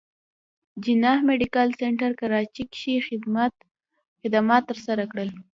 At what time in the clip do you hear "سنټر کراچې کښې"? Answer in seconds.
1.79-2.95